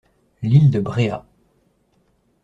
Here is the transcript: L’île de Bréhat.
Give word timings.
L’île 0.41 0.71
de 0.71 0.79
Bréhat. 0.79 1.27